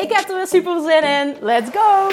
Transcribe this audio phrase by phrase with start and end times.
[0.00, 1.36] Ik heb er weer super zin in.
[1.40, 2.08] Let's go!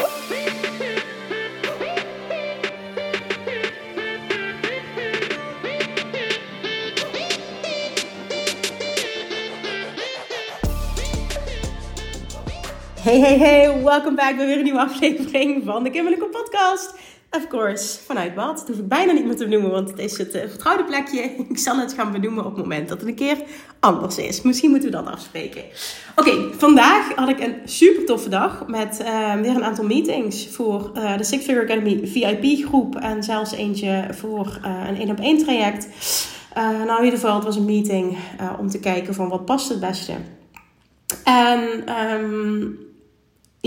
[13.02, 16.94] Hey, hey, hey, welkom bij weer een nieuwe aflevering van de Kimberlijke Podcast.
[17.38, 18.58] Of course, vanuit wat?
[18.58, 21.22] Dat hoef ik bijna niet meer te benoemen, want het is het uh, vertrouwde plekje.
[21.50, 23.38] Ik zal het gaan benoemen op het moment dat het een keer
[23.80, 24.42] anders is.
[24.42, 25.64] Misschien moeten we dat afspreken.
[26.16, 30.92] Oké, vandaag had ik een super toffe dag met uh, weer een aantal meetings voor
[30.96, 35.38] uh, de Six Figure Academy VIP groep en zelfs eentje voor een 1 op 1
[35.38, 35.88] traject.
[36.56, 38.18] nou, in ieder geval, het was een meeting
[38.60, 40.14] om te kijken van wat past het beste.
[41.24, 42.87] En um,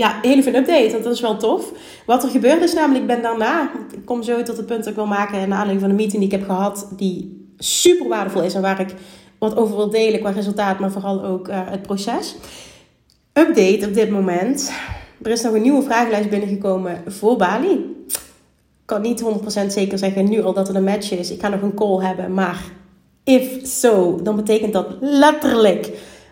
[0.01, 1.71] ja, even een update, want dat is wel tof.
[2.05, 4.87] Wat er gebeurd is namelijk, ik ben daarna, ik kom zo tot het punt dat
[4.87, 8.43] ik wil maken naar aanleiding van de meeting die ik heb gehad, die super waardevol
[8.43, 8.95] is en waar ik
[9.37, 12.35] wat over wil delen qua resultaat, maar vooral ook uh, het proces.
[13.33, 14.71] Update op dit moment.
[15.21, 17.95] Er is nog een nieuwe vragenlijst binnengekomen voor Bali.
[18.07, 19.23] Ik kan niet
[19.63, 21.31] 100% zeker zeggen nu al dat het een match is.
[21.31, 22.63] Ik ga nog een call hebben, maar
[23.23, 25.91] if so, dan betekent dat letterlijk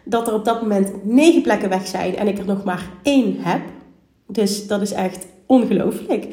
[0.10, 3.38] dat er op dat moment negen plekken weg zijn en ik er nog maar één
[3.40, 3.62] heb.
[4.28, 6.26] Dus dat is echt ongelooflijk.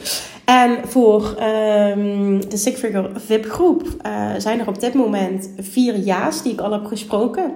[0.44, 5.98] En voor um, de Six Figure VIP groep uh, zijn er op dit moment vier
[5.98, 7.54] ja's die ik al heb gesproken.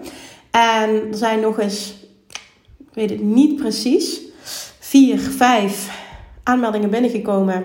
[0.51, 1.95] En er zijn nog eens,
[2.79, 4.21] ik weet het niet precies,
[4.79, 5.99] vier, vijf
[6.43, 7.65] aanmeldingen binnengekomen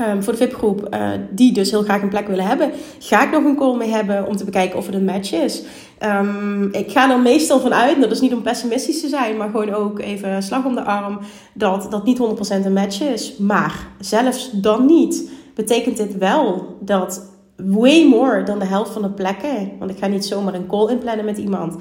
[0.00, 3.30] Um, voor de VIP-groep, uh, die dus heel graag een plek willen hebben, ga ik
[3.30, 5.62] nog een call mee hebben om te bekijken of het een match is.
[6.00, 9.48] Um, ik ga er meestal van uit, dat is niet om pessimistisch te zijn, maar
[9.48, 11.18] gewoon ook even slag om de arm,
[11.54, 13.36] dat dat niet 100% een match is.
[13.36, 19.10] Maar zelfs dan niet, betekent dit wel dat way more dan de helft van de
[19.10, 21.76] plekken, want ik ga niet zomaar een call inplannen met iemand,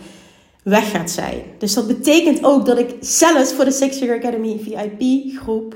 [0.64, 1.42] weg gaat zijn.
[1.58, 5.76] Dus dat betekent ook dat ik zelfs voor de Six Figure Academy VIP-groep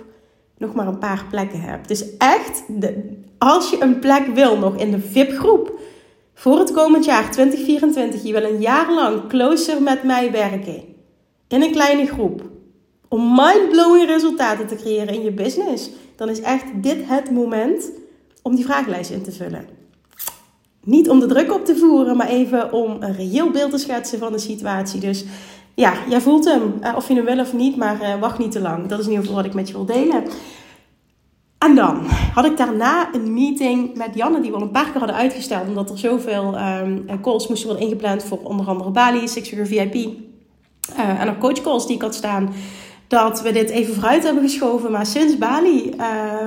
[0.58, 1.88] nog maar een paar plekken hebt.
[1.88, 5.80] Dus echt, de, als je een plek wil nog in de VIP-groep
[6.34, 10.84] voor het komend jaar 2024, je wil een jaar lang closer met mij werken
[11.48, 12.54] in een kleine groep
[13.08, 17.92] om mind-blowing resultaten te creëren in je business, dan is echt dit het moment
[18.42, 19.68] om die vragenlijst in te vullen.
[20.84, 24.20] Niet om de druk op te voeren, maar even om een reëel beeld te schetsen
[24.20, 25.00] van de situatie.
[25.00, 25.26] Dus
[25.76, 26.80] ja, jij voelt hem.
[26.82, 28.88] Uh, of je hem wil of niet, maar uh, wacht niet te lang.
[28.88, 30.24] Dat is in ieder geval wat ik met je wil delen.
[31.58, 35.00] En dan had ik daarna een meeting met Janne, die we al een paar keer
[35.00, 39.50] hadden uitgesteld, omdat er zoveel um, calls moesten worden ingepland voor onder andere Bali, Six
[39.50, 40.18] Figure VIP
[40.96, 42.54] en ook coach calls die ik had staan.
[43.08, 44.92] Dat we dit even vooruit hebben geschoven.
[44.92, 45.94] Maar sinds Bali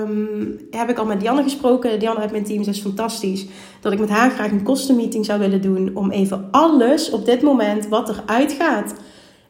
[0.00, 2.00] um, heb ik al met Janne gesproken.
[2.00, 3.46] Janne uit mijn team is fantastisch.
[3.80, 5.90] Dat ik met haar graag een kostenmeeting zou willen doen.
[5.94, 8.94] Om even alles op dit moment wat er uitgaat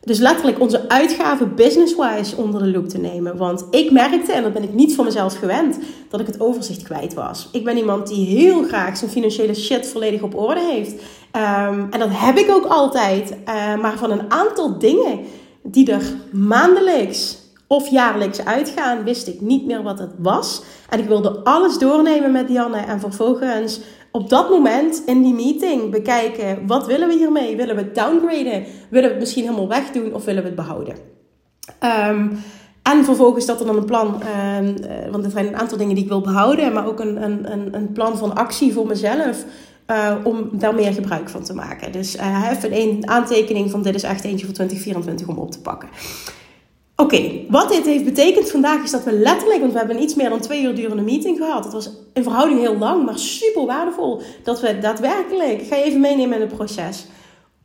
[0.09, 3.37] dus letterlijk onze uitgaven business-wise onder de loep te nemen.
[3.37, 5.79] Want ik merkte, en dat ben ik niet van mezelf gewend,
[6.11, 7.49] dat ik het overzicht kwijt was.
[7.53, 10.93] Ik ben iemand die heel graag zijn financiële shit volledig op orde heeft.
[10.93, 13.31] Um, en dat heb ik ook altijd.
[13.31, 15.21] Uh, maar van een aantal dingen
[15.63, 16.03] die er
[16.33, 20.63] maandelijks of jaarlijks uitgaan, wist ik niet meer wat het was.
[20.89, 23.81] En ik wilde alles doornemen met Janne en vervolgens
[24.19, 27.57] op dat moment in die meeting bekijken: wat willen we hiermee?
[27.57, 28.65] Willen we het downgraden?
[28.89, 30.95] Willen we het misschien helemaal wegdoen of willen we het behouden?
[32.11, 32.39] Um,
[32.83, 34.23] en vervolgens dat er dan een plan,
[34.59, 34.77] um,
[35.11, 37.93] want er zijn een aantal dingen die ik wil behouden, maar ook een, een, een
[37.93, 39.45] plan van actie voor mezelf.
[39.91, 41.93] Uh, om daar meer gebruik van te maken.
[41.93, 45.61] Dus uh, even een aantekening van dit is echt eentje voor 2024 om op te
[45.61, 45.89] pakken.
[47.03, 50.29] Oké, wat dit heeft betekend vandaag is dat we letterlijk, want we hebben iets meer
[50.29, 51.65] dan twee uur durende meeting gehad.
[51.65, 54.23] Het was in verhouding heel lang, maar super waardevol.
[54.43, 57.07] Dat we daadwerkelijk, ik ga je even meenemen in het proces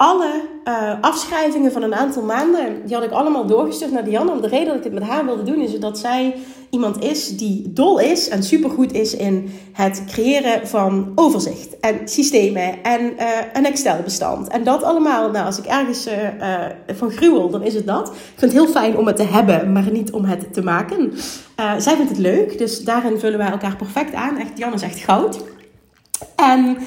[0.04, 4.36] alle uh, afschrijvingen van een aantal maanden, die had ik allemaal doorgestuurd naar Diana.
[4.36, 6.36] De reden dat ik het met haar wilde doen, is dat zij
[6.70, 12.84] iemand is die dol is en supergoed is in het creëren van overzicht en systemen
[12.84, 14.48] en uh, een Excel-bestand.
[14.48, 16.14] En dat allemaal, nou, als ik ergens uh,
[16.94, 18.08] van gruwel, dan is het dat.
[18.08, 21.14] Ik vind het heel fijn om het te hebben, maar niet om het te maken.
[21.78, 24.38] zij vindt het leuk, dus daarin vullen wij elkaar perfect aan.
[24.38, 25.44] Echt, Jan is echt goud.
[26.36, 26.78] En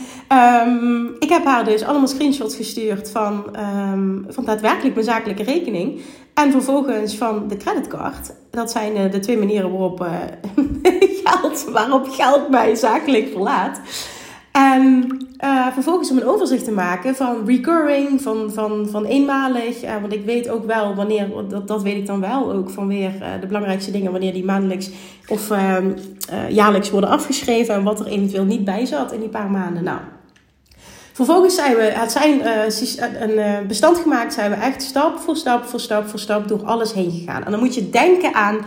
[0.69, 3.57] um, ik heb haar dus allemaal screenshots gestuurd van,
[3.93, 6.01] um, van daadwerkelijk mijn zakelijke rekening.
[6.35, 8.33] En vervolgens van de creditcard.
[8.51, 10.09] Dat zijn uh, de twee manieren waarop, uh,
[11.25, 13.81] geld, waarop geld mij zakelijk verlaat.
[14.57, 19.85] En uh, vervolgens om een overzicht te maken van recurring, van, van, van eenmalig.
[19.85, 22.89] Uh, want ik weet ook wel wanneer, dat, dat weet ik dan wel ook van
[22.89, 24.91] weer uh, de belangrijkste dingen, wanneer die maandelijks
[25.29, 25.91] of ehm,
[26.49, 29.85] jaarlijks worden afgeschreven en wat er eventueel niet bij zat in die paar maanden.
[29.85, 29.99] Nou,
[31.13, 32.47] vervolgens zijn we, het zijn
[33.23, 36.93] een bestand gemaakt, zijn we echt stap voor stap voor stap voor stap door alles
[36.93, 37.45] heen gegaan.
[37.45, 38.59] En dan moet je denken aan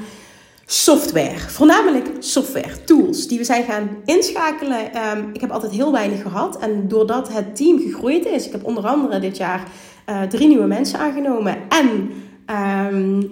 [0.71, 1.39] software.
[1.39, 4.93] Voornamelijk software, tools die we zijn gaan inschakelen.
[4.93, 6.57] Ehm, ik heb altijd heel weinig gehad.
[6.57, 9.63] En doordat het team gegroeid is, ik heb onder andere dit jaar
[10.09, 11.57] uh, drie nieuwe mensen aangenomen.
[11.69, 12.11] En
[12.93, 13.29] um,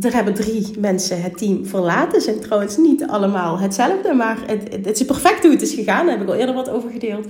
[0.00, 2.20] er hebben drie mensen het team verlaten.
[2.20, 6.06] Zijn trouwens niet allemaal hetzelfde, maar het, het, het is perfect hoe het is gegaan.
[6.06, 7.26] Daar heb ik al eerder wat over gedeeld.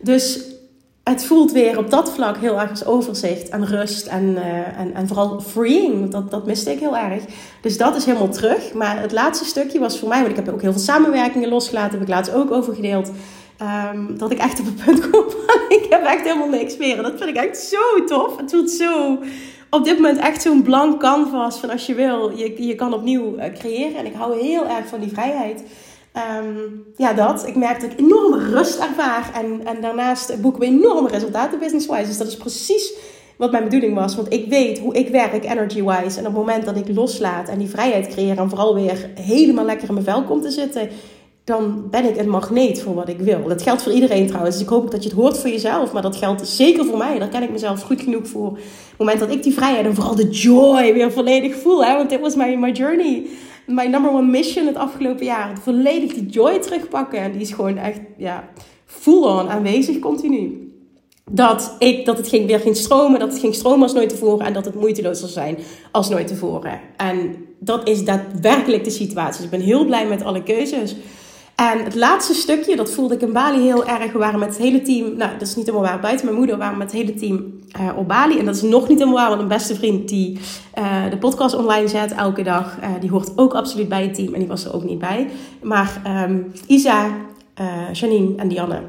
[0.00, 0.40] Dus
[1.04, 4.94] het voelt weer op dat vlak heel erg als overzicht en rust en, uh, en,
[4.94, 6.10] en vooral freeing.
[6.10, 7.24] Dat, dat miste ik heel erg.
[7.60, 8.72] Dus dat is helemaal terug.
[8.72, 11.92] Maar het laatste stukje was voor mij, want ik heb ook heel veel samenwerkingen losgelaten.
[11.92, 13.10] Heb ik laatst ook over gedeeld.
[13.92, 15.24] Um, dat ik echt op het punt kom
[15.78, 16.96] ik heb echt helemaal niks meer.
[16.96, 18.36] En dat vind ik echt zo tof.
[18.36, 19.18] Het voelt zo
[19.70, 23.36] op dit moment echt zo'n blank canvas van als je wil, je, je kan opnieuw
[23.36, 23.96] uh, creëren.
[23.96, 25.62] En ik hou heel erg van die vrijheid.
[26.16, 27.46] Um, ja, dat.
[27.46, 29.30] Ik merk dat ik enorme rust ervaar.
[29.34, 32.06] En, en daarnaast boeken we enorme resultaten business-wise.
[32.06, 32.92] Dus dat is precies
[33.36, 34.16] wat mijn bedoeling was.
[34.16, 36.18] Want ik weet hoe ik werk energy-wise.
[36.18, 38.38] En op het moment dat ik loslaat en die vrijheid creëer...
[38.38, 40.88] en vooral weer helemaal lekker in mijn vel komt te zitten...
[41.44, 43.48] dan ben ik een magneet voor wat ik wil.
[43.48, 44.54] Dat geldt voor iedereen trouwens.
[44.54, 45.92] Dus ik hoop dat je het hoort voor jezelf.
[45.92, 47.18] Maar dat geldt zeker voor mij.
[47.18, 48.48] Daar ken ik mezelf goed genoeg voor.
[48.48, 51.84] Op het moment dat ik die vrijheid en vooral de joy weer volledig voel.
[51.84, 51.96] Hè?
[51.96, 53.26] Want dit was my, my journey
[53.66, 55.58] mijn number one mission het afgelopen jaar.
[55.58, 57.18] Volledig die joy terugpakken.
[57.18, 58.48] En die is gewoon echt ja,
[58.84, 60.72] full on aanwezig continu.
[61.30, 64.46] Dat, ik, dat het ging, weer ging stromen, dat het ging stromen als nooit tevoren.
[64.46, 65.58] En dat het moeiteloos zal zijn
[65.90, 66.80] als nooit tevoren.
[66.96, 69.36] En dat is daadwerkelijk de situatie.
[69.36, 70.96] Dus ik ben heel blij met alle keuzes.
[71.54, 74.12] En het laatste stukje, dat voelde ik in Bali heel erg.
[74.12, 76.56] We waren met het hele team, nou dat is niet helemaal waar, buiten mijn moeder
[76.56, 78.38] waren we met het hele team uh, op Bali.
[78.38, 80.38] En dat is nog niet helemaal waar, want een beste vriend die
[80.78, 84.32] uh, de podcast online zet elke dag, uh, die hoort ook absoluut bij het team
[84.32, 85.28] en die was er ook niet bij.
[85.62, 87.10] Maar um, Isa,
[87.92, 88.82] Janine en Dianne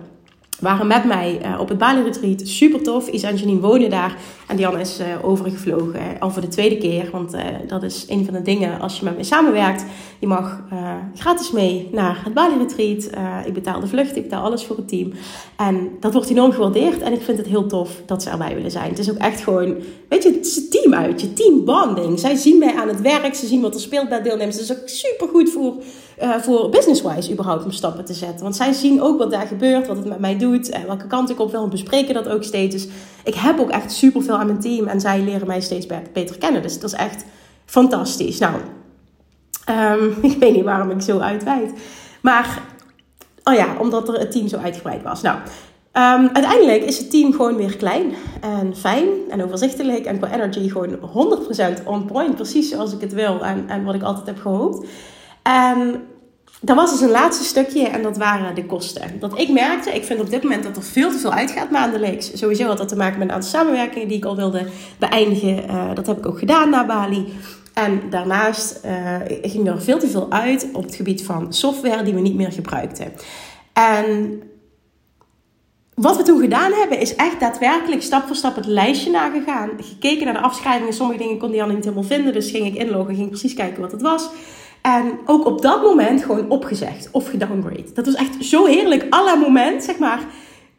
[0.64, 2.42] waren met mij uh, op het Bali Retreat.
[2.44, 3.08] Super tof.
[3.08, 4.16] Isa en Janine wonen daar.
[4.48, 6.20] En Diane is uh, overgevlogen.
[6.20, 7.10] al voor de tweede keer.
[7.12, 7.36] Want
[7.68, 9.86] dat is een van de dingen als je met mij samenwerkt.
[10.20, 10.64] Je mag
[11.16, 13.10] gratis mee naar het Bali Retreat.
[13.46, 14.16] ik betaal de vlucht.
[14.16, 15.12] Ik betaal alles voor het team.
[15.58, 17.02] En dat wordt enorm gewaardeerd.
[17.02, 18.90] En ik vind het heel tof dat ze erbij willen zijn.
[18.90, 19.76] Het is ook echt gewoon...
[20.10, 21.22] Weet je, het is een team uit.
[21.22, 22.20] Je team bonding.
[22.20, 23.36] Zij zien mij aan het werk.
[23.36, 24.56] Ze zien wat er speelt bij deelnemers.
[24.56, 25.74] Het is ook super goed voor
[26.22, 28.44] uh, voor business-wise überhaupt om stappen te zetten.
[28.44, 31.30] Want zij zien ook wat daar gebeurt, wat het met mij doet, en welke kant
[31.30, 31.64] ik op wil.
[31.64, 32.76] En bespreken dat ook steeds.
[32.76, 32.88] Dus
[33.24, 36.62] ik heb ook echt superveel aan mijn team en zij leren mij steeds beter kennen.
[36.62, 37.26] Dus dat is echt
[37.66, 38.40] fantastisch.
[38.40, 38.54] Nou,
[39.70, 41.72] um, ik weet niet waarom ik zo uitweid.
[42.22, 42.62] Maar,
[43.44, 45.22] oh ja, omdat er het team zo uitgebreid was.
[45.22, 45.38] Nou,
[45.98, 50.70] Um, uiteindelijk is het team gewoon weer klein en fijn en overzichtelijk en qua energy
[50.70, 50.98] gewoon
[51.82, 54.88] 100% on point, precies zoals ik het wil en, en wat ik altijd heb gehoopt.
[55.44, 56.08] En
[56.62, 59.20] dat was dus een laatste stukje en dat waren de kosten.
[59.20, 62.32] Dat ik merkte, ik vind op dit moment dat er veel te veel uitgaat maandelijks.
[62.34, 64.66] Sowieso had dat te maken met een aantal samenwerkingen die ik al wilde
[65.00, 65.64] beëindigen.
[65.70, 67.34] Uh, dat heb ik ook gedaan na Bali.
[67.74, 72.14] En daarnaast uh, ging er veel te veel uit op het gebied van software die
[72.14, 73.14] we niet meer gebruikten.
[73.74, 74.42] En
[75.96, 79.70] wat we toen gedaan hebben, is echt daadwerkelijk stap voor stap het lijstje nagegaan.
[79.78, 80.94] Gekeken naar de afschrijvingen.
[80.94, 82.34] Sommige dingen kon Diane niet helemaal vinden.
[82.34, 84.30] Dus ging ik inloggen, ging precies kijken wat het was.
[84.84, 87.94] En ook op dat moment gewoon opgezegd of gedowngrade.
[87.94, 89.06] Dat was echt zo heerlijk.
[89.10, 90.20] Alle moment, zeg maar,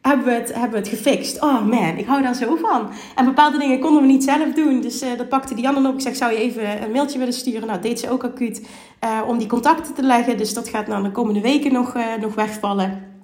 [0.01, 1.41] hebben we, het, hebben we het gefixt.
[1.41, 2.89] Oh man, ik hou daar zo van.
[3.15, 4.81] En bepaalde dingen konden we niet zelf doen.
[4.81, 5.93] Dus uh, dat pakte Diane dan op.
[5.93, 7.67] Ik zeg, zou je even een mailtje willen sturen?
[7.67, 8.67] Nou, deed ze ook acuut
[9.03, 10.37] uh, om die contacten te leggen.
[10.37, 13.14] Dus dat gaat nou de komende weken nog, uh, nog wegvallen.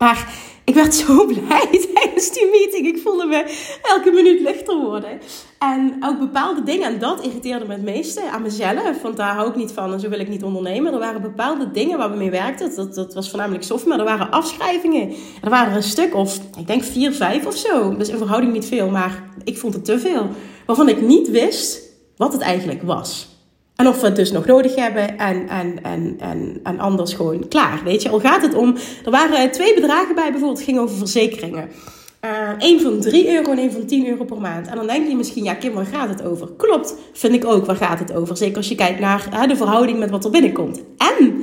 [0.00, 0.28] Maar
[0.64, 2.86] ik werd zo blij tijdens die meeting.
[2.86, 3.44] Ik voelde me
[3.82, 5.20] elke minuut lichter worden.
[5.58, 9.02] En ook bepaalde dingen, en dat irriteerde me het meeste aan mezelf.
[9.02, 10.92] Want daar hou ik niet van en zo wil ik niet ondernemen.
[10.92, 12.74] Er waren bepaalde dingen waar we mee werkten.
[12.76, 15.14] Dat, dat was voornamelijk software, maar er waren afschrijvingen.
[15.42, 17.96] Er waren een stuk of, ik denk vier, vijf of zo.
[17.96, 20.28] Dus in verhouding niet veel, maar ik vond het te veel.
[20.66, 21.80] Waarvan ik niet wist
[22.16, 23.28] wat het eigenlijk was.
[23.80, 27.48] En of we het dus nog nodig hebben en, en, en, en, en anders gewoon
[27.48, 27.80] klaar.
[27.84, 28.76] Weet je, al gaat het om.
[29.04, 31.68] Er waren twee bedragen bij, bijvoorbeeld, het ging over verzekeringen.
[32.58, 34.66] Eén uh, van 3 euro en één van 10 euro per maand.
[34.66, 36.48] En dan denk je misschien, ja, Kim, waar gaat het over?
[36.56, 38.36] Klopt, vind ik ook, waar gaat het over?
[38.36, 40.80] Zeker als je kijkt naar de verhouding met wat er binnenkomt.
[40.96, 41.42] En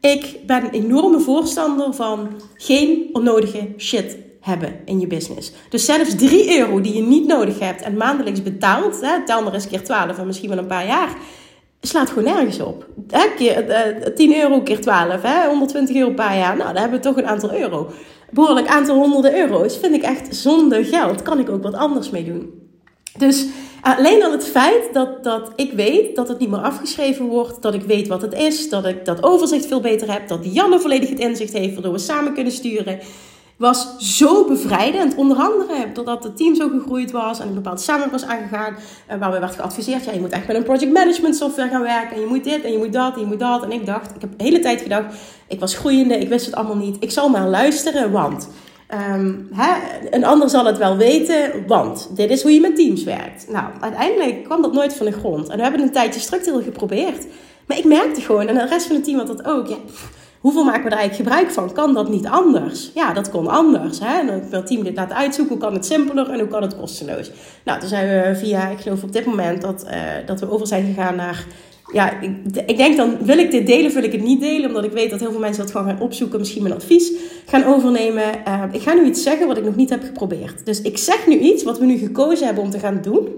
[0.00, 5.52] Ik ben een enorme voorstander van geen onnodige shit hebben in je business.
[5.68, 9.54] Dus zelfs 3 euro die je niet nodig hebt en maandelijks betaalt, hè, tel maar
[9.54, 11.16] eens keer 12 en misschien wel een paar jaar,
[11.86, 12.86] slaat gewoon nergens op.
[13.36, 17.04] Keer, uh, 10 euro keer 12, hè, 120 euro per jaar, nou dan hebben we
[17.04, 17.90] toch een aantal euro.
[18.30, 21.22] Behoorlijk aantal honderden euro's vind ik echt zonder geld.
[21.22, 22.62] Kan ik ook wat anders mee doen.
[23.18, 23.46] Dus
[23.82, 27.74] alleen al het feit dat, dat ik weet dat het niet meer afgeschreven wordt, dat
[27.74, 31.08] ik weet wat het is, dat ik dat overzicht veel beter heb, dat Janne volledig
[31.08, 32.98] het inzicht heeft, waardoor we samen kunnen sturen,
[33.56, 35.14] was zo bevrijdend.
[35.14, 39.18] Onder andere doordat het team zo gegroeid was en een bepaalde samenwerking was aangegaan, eh,
[39.18, 42.16] waar we werd geadviseerd, ja, je moet echt met een project management software gaan werken
[42.16, 43.62] en je moet dit en je moet dat en je moet dat.
[43.62, 45.14] En ik dacht, ik heb de hele tijd gedacht,
[45.48, 48.48] ik was groeiende, ik wist het allemaal niet, ik zal maar luisteren, want...
[49.16, 49.72] Um, hè,
[50.10, 53.46] een ander zal het wel weten, want dit is hoe je met teams werkt.
[53.48, 55.48] Nou, uiteindelijk kwam dat nooit van de grond.
[55.48, 57.26] En we hebben een tijdje structureel geprobeerd.
[57.66, 59.66] Maar ik merkte gewoon, en de rest van het team had dat ook.
[59.68, 59.76] Ja,
[60.44, 61.72] hoeveel maken we er eigenlijk gebruik van?
[61.72, 62.90] Kan dat niet anders?
[62.94, 63.98] Ja, dat kon anders.
[63.98, 64.18] Hè?
[64.20, 65.54] En dan wil team dit laten uitzoeken.
[65.54, 67.30] Hoe kan het simpeler en hoe kan het kosteloos?
[67.64, 70.66] Nou, toen zijn we via, ik geloof op dit moment, dat, uh, dat we over
[70.66, 71.46] zijn gegaan naar
[71.92, 72.30] ja, ik,
[72.66, 74.68] ik, denk dan, wil ik dit delen, wil ik het niet delen.
[74.68, 76.38] Omdat ik weet dat heel veel mensen dat gewoon gaan opzoeken.
[76.38, 77.12] Misschien mijn advies
[77.46, 78.24] gaan overnemen.
[78.48, 80.66] Uh, ik ga nu iets zeggen wat ik nog niet heb geprobeerd.
[80.66, 83.28] Dus ik zeg nu iets wat we nu gekozen hebben om te gaan doen.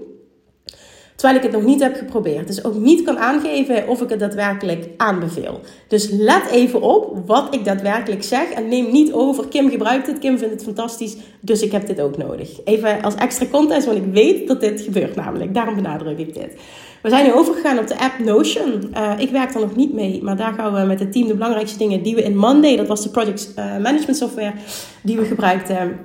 [1.17, 2.47] Terwijl ik het nog niet heb geprobeerd.
[2.47, 5.59] Dus ook niet kan aangeven of ik het daadwerkelijk aanbeveel.
[5.87, 8.49] Dus let even op wat ik daadwerkelijk zeg.
[8.49, 9.47] En neem niet over.
[9.47, 10.19] Kim gebruikt het.
[10.19, 11.15] Kim vindt het fantastisch.
[11.39, 12.63] Dus ik heb dit ook nodig.
[12.63, 13.85] Even als extra context.
[13.85, 15.53] Want ik weet dat dit gebeurt namelijk.
[15.53, 16.55] Daarom benadruk ik dit.
[17.01, 18.89] We zijn nu overgegaan op de app Notion.
[18.93, 21.33] Uh, ik werk er nog niet mee, maar daar gaan we met het team de
[21.33, 24.53] belangrijkste dingen die we in Monday, dat was de project uh, management software
[25.01, 25.99] die we gebruikten,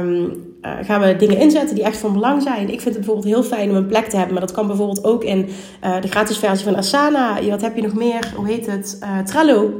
[0.00, 2.62] um, uh, gaan we dingen inzetten die echt van belang zijn.
[2.62, 5.04] Ik vind het bijvoorbeeld heel fijn om een plek te hebben, maar dat kan bijvoorbeeld
[5.04, 5.48] ook in
[6.00, 7.42] de gratis versie van Asana.
[7.48, 8.32] Wat heb je nog meer?
[8.36, 8.98] Hoe heet het?
[9.24, 9.70] Trello.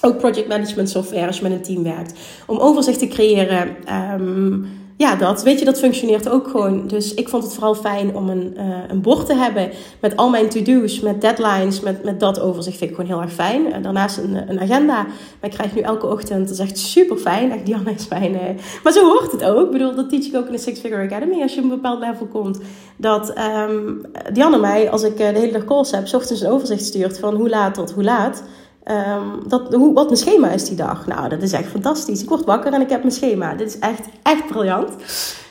[0.00, 2.18] Ook project management software als je met een team werkt.
[2.46, 3.76] Om overzicht te creëren.
[4.20, 4.66] Um,
[5.02, 6.86] ja, dat, weet je, dat functioneert ook gewoon.
[6.86, 10.30] Dus ik vond het vooral fijn om een, uh, een bord te hebben met al
[10.30, 12.76] mijn to-do's, met deadlines, met, met dat overzicht.
[12.76, 13.72] Vind ik gewoon heel erg fijn.
[13.72, 15.02] En daarnaast een, een agenda.
[15.40, 17.52] Maar ik krijg nu elke ochtend, dat is echt super fijn.
[17.52, 18.32] Echt, Diana is fijn.
[18.32, 18.40] Uh,
[18.82, 19.66] maar zo hoort het ook.
[19.66, 21.42] Ik bedoel, dat teach ik ook in de Six Figure Academy.
[21.42, 22.60] Als je op een bepaald level komt.
[22.96, 27.18] Dat um, mij, als ik uh, de hele dag calls heb, ochtends een overzicht stuurt
[27.18, 28.42] van hoe laat tot hoe laat.
[28.90, 31.06] Um, dat, hoe, wat mijn schema is die dag.
[31.06, 32.22] Nou, dat is echt fantastisch.
[32.22, 33.54] Ik word wakker en ik heb mijn schema.
[33.54, 34.92] Dit is echt, echt briljant.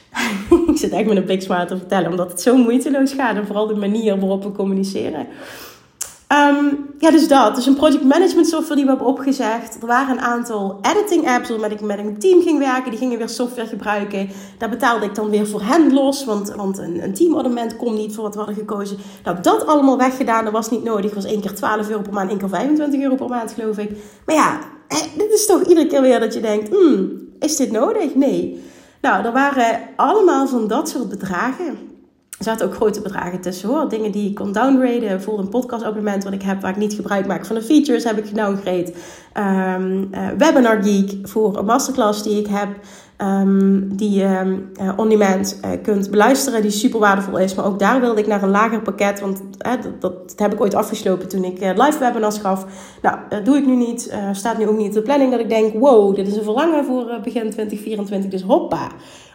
[0.71, 3.35] ik zit echt met een bliksmaat te vertellen, omdat het zo moeiteloos gaat.
[3.35, 5.27] En vooral de manier waarop we communiceren.
[6.31, 7.55] Um, ja, dus dat.
[7.55, 9.81] Dus een project management software die we hebben opgezegd.
[9.81, 12.89] Er waren een aantal editing apps waarmee ik met een team ging werken.
[12.89, 14.29] Die gingen weer software gebruiken.
[14.57, 16.25] Daar betaalde ik dan weer voor hen los.
[16.25, 18.97] Want, want een, een teamabonnement kon niet voor wat we hadden gekozen.
[19.23, 20.43] Nou, dat allemaal weggedaan.
[20.43, 21.13] Dat was niet nodig.
[21.13, 22.29] Dat was één keer 12 euro per maand.
[22.29, 23.91] één keer 25 euro per maand, geloof ik.
[24.25, 24.59] Maar ja,
[25.17, 26.69] dit is toch iedere keer weer dat je denkt...
[26.69, 28.15] Hmm, is dit nodig?
[28.15, 28.63] Nee.
[29.01, 31.90] Nou, er waren allemaal van dat soort bedragen.
[32.41, 33.89] Er zaten ook grote bedragen tussen hoor.
[33.89, 35.07] Dingen die ik kon downgraden.
[35.07, 38.03] Bijvoorbeeld een podcast abonnement wat ik heb waar ik niet gebruik maak van de features
[38.03, 38.93] heb ik gedowngrade.
[39.77, 42.69] Um, Webinar Geek voor een masterclass die ik heb.
[43.17, 47.55] Um, die je um, uh, on demand uh, kunt beluisteren, die super waardevol is.
[47.55, 50.75] Maar ook daar wilde ik naar een lager pakket, want dat, dat, heb ik ooit
[50.75, 52.65] afgeslopen toen ik live webinars gaf.
[53.01, 54.13] Nou, dat doe ik nu niet.
[54.31, 56.85] staat nu ook niet op de planning dat ik denk, wow, dit is een verlangen
[56.85, 58.29] voor begin 2024.
[58.31, 58.87] Dus hoppa,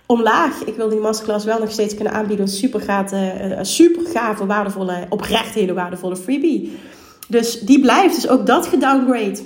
[0.06, 0.64] omlaag.
[0.64, 2.44] Ik wil die masterclass wel nog steeds kunnen aanbieden.
[2.46, 6.78] Een super, gave, super gave, waardevolle, oprecht hele waardevolle freebie.
[7.28, 8.14] Dus die blijft.
[8.14, 9.38] Dus ook dat gedowngrade.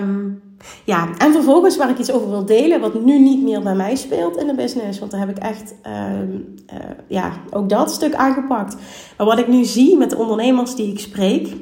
[0.00, 0.42] Um,
[0.84, 3.96] ja, en vervolgens waar ik iets over wil delen, wat nu niet meer bij mij
[3.96, 4.98] speelt in de business.
[4.98, 8.76] Want daar heb ik echt um, uh, ja, ook dat stuk aangepakt.
[9.16, 11.56] Maar wat ik nu zie met de ondernemers die ik spreek.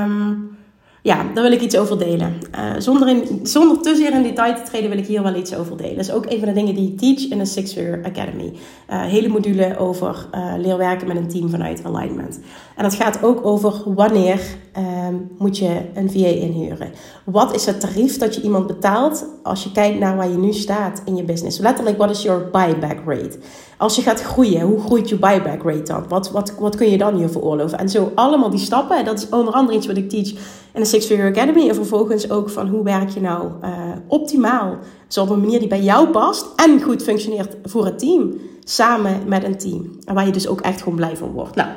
[0.00, 0.58] Um,
[1.02, 2.38] ja, daar wil ik iets over delen.
[2.54, 5.54] Uh, zonder, in, zonder te zeer in detail te treden wil ik hier wel iets
[5.54, 5.96] over delen.
[5.96, 8.52] Dat is ook een van de dingen die ik teach in de Six Figure Academy.
[8.90, 12.40] Uh, hele module over uh, leer werken met een team vanuit alignment.
[12.76, 14.40] En dat gaat ook over wanneer
[15.08, 16.90] um, moet je een VA inhuren.
[17.24, 20.52] Wat is het tarief dat je iemand betaalt als je kijkt naar waar je nu
[20.52, 21.58] staat in je business?
[21.58, 23.38] Letterlijk, what is your buyback rate?
[23.78, 26.04] Als je gaat groeien, hoe groeit je buyback rate dan?
[26.08, 27.78] Wat, wat, wat kun je dan je veroorloven?
[27.78, 30.32] En zo allemaal die stappen, dat is onder andere iets wat ik teach
[30.72, 31.68] in de Six Figure Academy.
[31.68, 33.70] En vervolgens ook van hoe werk je nou uh,
[34.06, 38.32] optimaal, zo op een manier die bij jou past en goed functioneert voor het team.
[38.64, 39.98] Samen met een team.
[40.04, 41.54] En waar je dus ook echt gewoon blij van wordt.
[41.54, 41.68] Nou,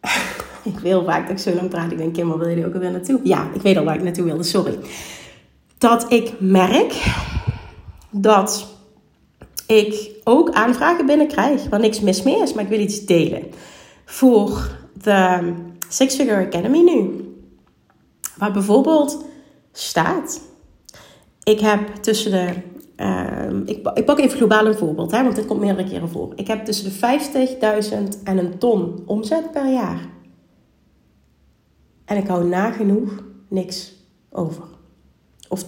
[0.72, 1.92] ik wil vaak dat ik zo lang praat.
[1.92, 3.20] Ik denk, Kim, waar wil je ook alweer naartoe?
[3.22, 4.78] Ja, ik weet al waar ik naartoe wilde, sorry.
[5.78, 7.14] Dat ik merk
[8.10, 8.66] dat
[9.66, 13.42] ik ook aanvragen binnenkrijg waar niks mis mee is, maar ik wil iets delen.
[14.04, 15.52] Voor de
[15.88, 17.28] Six Figure Academy nu.
[18.36, 19.24] Waar bijvoorbeeld
[19.72, 20.40] staat:
[21.42, 22.54] Ik heb tussen de.
[22.96, 26.32] Uh, ik, ik, pak even globaal een voorbeeld, hè, want dit komt meerdere keren voor.
[26.36, 30.08] Ik heb tussen de 50.000 en een ton omzet per jaar.
[32.04, 33.92] En ik hou nagenoeg niks
[34.30, 34.64] over.
[35.48, 35.66] Of 10%.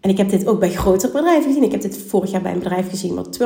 [0.00, 1.62] En ik heb dit ook bij grotere bedrijven gezien.
[1.62, 3.38] Ik heb dit vorig jaar bij een bedrijf gezien wat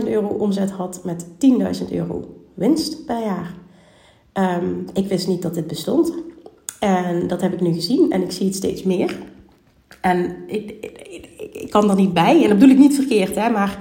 [0.00, 1.26] 215.000 euro omzet had met
[1.82, 3.54] 10.000 euro winst per jaar.
[4.32, 6.12] Ehm, ik wist niet dat dit bestond.
[6.80, 9.18] En dat heb ik nu gezien en ik zie het steeds meer.
[10.00, 12.42] En ik, ik, ik, kan er niet bij.
[12.42, 13.78] En dat bedoel ik niet verkeerd, hè, maar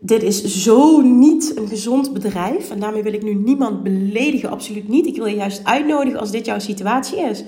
[0.00, 2.70] dit is zo niet een gezond bedrijf.
[2.70, 5.06] En daarmee wil ik nu niemand beledigen, absoluut niet.
[5.06, 7.44] Ik wil je juist uitnodigen als dit jouw situatie is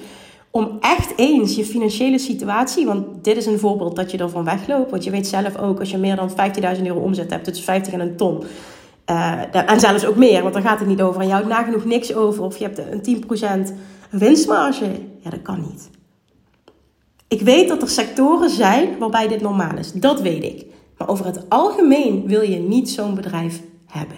[0.52, 4.90] om echt eens je financiële situatie, want dit is een voorbeeld dat je ervan wegloopt.
[4.90, 7.92] Want je weet zelf ook, als je meer dan 15.000 euro omzet hebt, tussen 50
[7.92, 8.42] en een ton.
[9.12, 11.20] Uh, en zelfs ook meer, want daar gaat het niet over.
[11.20, 12.42] En je nagenoeg niks over.
[12.42, 13.24] Of je hebt een
[13.70, 13.72] 10%
[14.10, 14.90] winstmarge.
[15.18, 15.90] Ja, dat kan niet.
[17.28, 19.92] Ik weet dat er sectoren zijn waarbij dit normaal is.
[19.92, 20.66] Dat weet ik.
[20.98, 24.16] Maar over het algemeen wil je niet zo'n bedrijf hebben.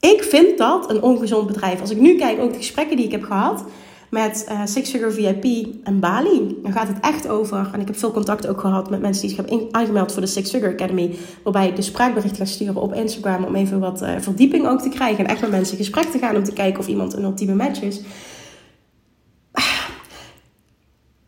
[0.00, 1.80] Ik vind dat een ongezond bedrijf.
[1.80, 3.64] Als ik nu kijk, ook de gesprekken die ik heb gehad
[4.10, 6.58] met uh, Six Figure VIP en Bali.
[6.62, 9.36] Dan gaat het echt over, en ik heb veel contact ook gehad met mensen die
[9.36, 12.94] zich hebben aangemeld voor de Six Figure Academy, waarbij ik de spraakbericht ga sturen op
[12.94, 16.04] Instagram om even wat uh, verdieping ook te krijgen en echt met mensen in gesprek
[16.04, 18.00] te gaan om te kijken of iemand een ultieme match is.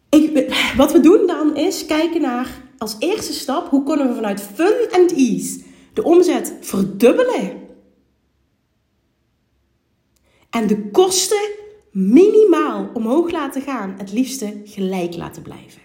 [0.08, 4.40] Ik, wat we doen dan is kijken naar als eerste stap hoe kunnen we vanuit
[4.54, 5.60] fun and ease
[5.92, 7.58] de omzet verdubbelen.
[10.50, 11.50] En de kosten
[11.90, 15.80] minimaal omhoog laten gaan, het liefste gelijk laten blijven.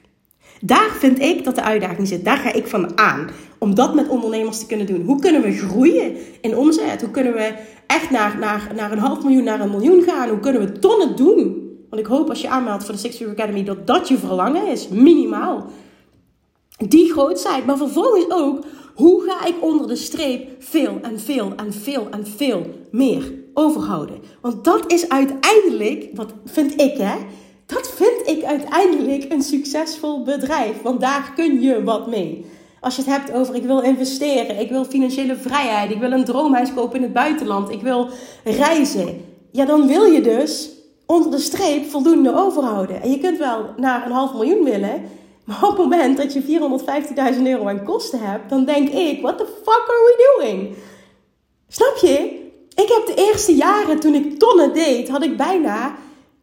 [0.62, 2.25] Daar vind ik dat de uitdaging zit.
[2.25, 3.29] Daar ga ik van aan.
[3.59, 5.01] Om dat met ondernemers te kunnen doen.
[5.01, 7.01] Hoe kunnen we groeien in omzet?
[7.01, 7.53] Hoe kunnen we
[7.88, 10.29] echt naar, naar, naar een half miljoen, naar een miljoen gaan?
[10.29, 11.63] Hoe kunnen we tonnen doen?
[11.89, 14.68] Want ik hoop als je aanmeldt voor de Six Figure Academy dat dat je verlangen
[14.68, 14.87] is.
[14.87, 15.70] Minimaal.
[16.77, 17.65] Die grootheid.
[17.65, 18.65] Maar vervolgens ook,
[18.96, 24.22] hoe ga ik onder de streep veel en veel en veel en veel meer overhouden.
[24.41, 27.15] Want dat is uiteindelijk, wat vind ik hè,
[27.65, 30.81] dat vind ik uiteindelijk een succesvol bedrijf.
[30.81, 32.46] Want daar kun je wat mee.
[32.79, 36.25] Als je het hebt over ik wil investeren, ik wil financiële vrijheid, ik wil een
[36.25, 38.07] droomhuis kopen in het buitenland, ik wil
[38.44, 39.25] reizen.
[39.51, 40.70] Ja, dan wil je dus
[41.05, 43.01] onder de streep voldoende overhouden.
[43.01, 45.03] En je kunt wel naar een half miljoen willen,
[45.46, 46.41] maar op het moment dat je
[47.35, 50.75] 450.000 euro aan kosten hebt, dan denk ik, what the fuck are we doing?
[51.68, 52.44] Snap je?
[52.75, 55.96] Ik heb de eerste jaren toen ik tonnen deed, had ik bijna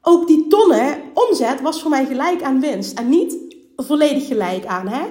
[0.03, 2.99] ook die tonnen omzet was voor mij gelijk aan winst.
[2.99, 3.37] En niet
[3.77, 5.03] volledig gelijk aan, hè.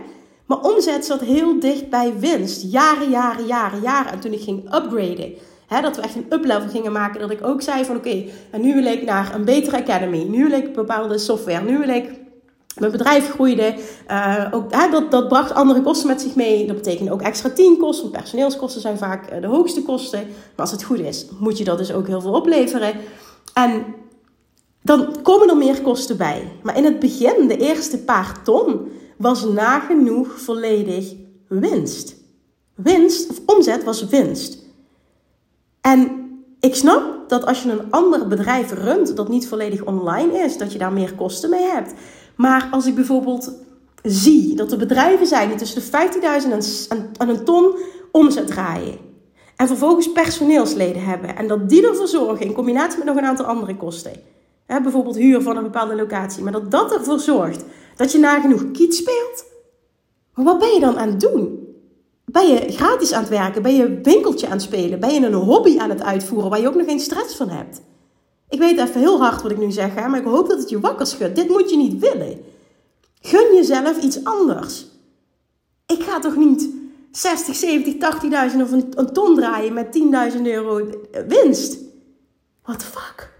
[0.46, 2.72] Maar omzet zat heel dicht bij winst.
[2.72, 4.12] Jaren, jaren, jaren, jaren.
[4.12, 5.34] En toen ik ging upgraden,
[5.68, 8.62] hè, dat we echt een uplevel gingen maken, dat ik ook zei van oké, en
[8.62, 10.24] nu wil ik naar een betere academy.
[10.24, 11.64] Nu wil ik bepaalde software.
[11.64, 12.10] Nu wil ik
[12.80, 13.76] mijn bedrijf groeide.
[14.12, 16.68] Uh, ook, hè, dat, dat bracht andere kosten met zich mee.
[16.68, 18.10] Dat betekent ook extra teamkosten.
[18.10, 20.20] Personeelskosten zijn vaak eh, de hoogste kosten.
[20.20, 22.94] Maar als het goed is, moet je dat dus ook heel veel opleveren.
[23.54, 23.86] En
[24.82, 26.52] dan komen er meer kosten bij.
[26.64, 31.14] Maar in het begin, de eerste paar ton, was nagenoeg volledig
[31.48, 32.16] winst.
[32.76, 34.58] Winst, of omzet was winst.
[35.82, 36.30] En
[36.60, 40.72] ik snap dat als je een ander bedrijf runt dat niet volledig online is, dat
[40.72, 41.94] je daar meer kosten mee hebt.
[42.42, 43.52] Maar als ik bijvoorbeeld
[44.04, 47.76] zie dat er bedrijven zijn die tussen de 50.000 en een ton
[48.12, 48.98] omzet draaien.
[49.56, 51.36] En vervolgens personeelsleden hebben.
[51.36, 54.12] En dat die ervoor zorgen in combinatie met nog een aantal andere kosten.
[54.66, 56.44] Hè, bijvoorbeeld huur van een bepaalde locatie.
[56.44, 57.64] Maar dat dat ervoor zorgt
[57.96, 59.46] dat je nagenoeg kiet speelt.
[60.34, 61.68] Maar wat ben je dan aan het doen?
[62.26, 63.62] Ben je gratis aan het werken?
[63.62, 65.00] Ben je een winkeltje aan het spelen?
[65.00, 67.82] Ben je een hobby aan het uitvoeren waar je ook nog geen stress van hebt?
[68.52, 70.80] Ik weet even heel hard wat ik nu zeg, maar ik hoop dat het je
[70.80, 71.36] wakker schudt.
[71.36, 72.42] Dit moet je niet willen.
[73.22, 74.86] Gun jezelf iets anders.
[75.86, 76.70] Ik ga toch niet
[77.12, 77.94] 60, 70,
[78.54, 80.00] 80.000 of een, een, ton draaien met
[80.36, 80.90] 10.000 euro
[81.28, 81.78] winst?
[82.64, 83.34] What the fuck?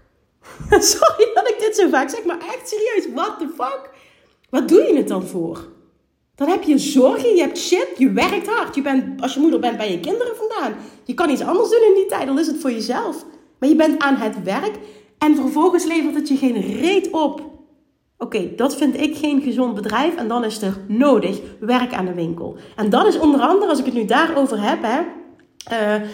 [0.82, 3.90] Sorry dat ik dit zo vaak zeg, maar echt serieus, what the fuck?
[4.50, 5.68] Wat doe je het dan voor?
[6.34, 8.74] Dan heb je zorgen, je hebt shit, je werkt hard.
[8.74, 10.74] Je bent, als je moeder bent, bij je kinderen vandaan.
[11.04, 13.24] Je kan iets anders doen in die tijd, dan is het voor jezelf.
[13.58, 14.78] Maar je bent aan het werk
[15.22, 17.50] en vervolgens levert het je geen reet op.
[18.18, 20.16] Oké, dat vind ik geen gezond bedrijf.
[20.16, 22.56] En dan is er nodig werk aan de winkel.
[22.76, 25.00] En dat is onder andere, als ik het nu daarover heb, hè,
[25.72, 26.08] uh,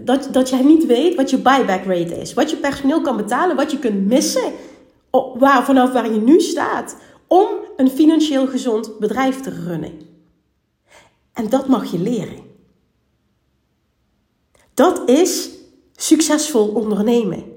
[0.00, 2.34] dat, dat jij niet weet wat je buyback rate is.
[2.34, 4.52] Wat je personeel kan betalen, wat je kunt missen.
[5.38, 6.96] Waar, vanaf waar je nu staat.
[7.26, 7.46] Om
[7.76, 9.92] een financieel gezond bedrijf te runnen.
[11.32, 12.42] En dat mag je leren.
[14.74, 15.50] Dat is
[15.96, 17.51] succesvol ondernemen.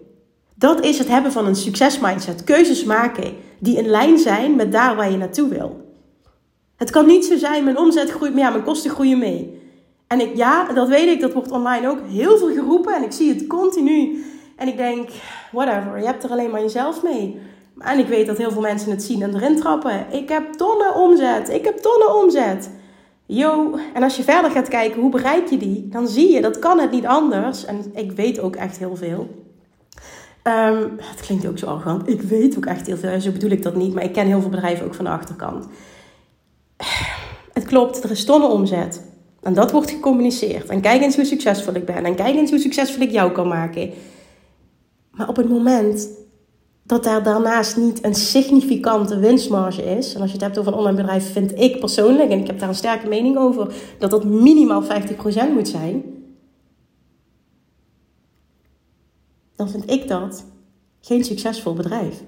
[0.57, 2.43] Dat is het hebben van een succesmindset.
[2.43, 5.83] Keuzes maken die in lijn zijn met daar waar je naartoe wil.
[6.75, 9.61] Het kan niet zo zijn, mijn omzet groeit, maar ja, mijn kosten groeien mee.
[10.07, 13.11] En ik, ja, dat weet ik, dat wordt online ook heel veel geroepen en ik
[13.11, 14.25] zie het continu.
[14.55, 15.09] En ik denk,
[15.51, 17.39] whatever, je hebt er alleen maar jezelf mee.
[17.77, 20.05] En ik weet dat heel veel mensen het zien en erin trappen.
[20.11, 22.69] Ik heb tonnen omzet, ik heb tonnen omzet.
[23.25, 25.87] Yo, en als je verder gaat kijken, hoe bereik je die?
[25.87, 27.65] Dan zie je, dat kan het niet anders.
[27.65, 29.44] En ik weet ook echt heel veel.
[30.47, 32.09] Um, het klinkt ook zo arrogant.
[32.09, 33.21] Ik weet ook echt heel veel.
[33.21, 33.93] Zo bedoel ik dat niet.
[33.93, 35.67] Maar ik ken heel veel bedrijven ook van de achterkant.
[37.53, 39.01] Het klopt, er is tonnen omzet.
[39.41, 40.69] En dat wordt gecommuniceerd.
[40.69, 42.05] En kijk eens hoe succesvol ik ben.
[42.05, 43.91] En kijk eens hoe succesvol ik jou kan maken.
[45.11, 46.09] Maar op het moment
[46.83, 50.13] dat daar daarnaast niet een significante winstmarge is.
[50.13, 52.59] En als je het hebt over een online bedrijf, vind ik persoonlijk, en ik heb
[52.59, 54.87] daar een sterke mening over, dat dat minimaal 50%
[55.53, 56.14] moet zijn.
[59.55, 60.45] Dan vind ik dat
[61.01, 62.23] geen succesvol bedrijf.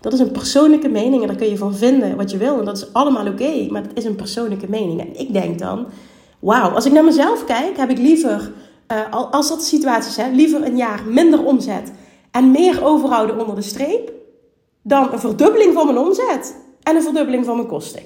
[0.00, 2.58] Dat is een persoonlijke mening en daar kun je van vinden wat je wil.
[2.58, 5.00] En dat is allemaal oké, maar het is een persoonlijke mening.
[5.00, 5.86] En ik denk dan,
[6.38, 8.52] wauw, als ik naar mezelf kijk, heb ik liever,
[8.92, 11.92] uh, als dat de situatie is, hè, liever een jaar minder omzet
[12.30, 14.12] en meer overhouden onder de streep,
[14.82, 18.02] dan een verdubbeling van mijn omzet en een verdubbeling van mijn kosten.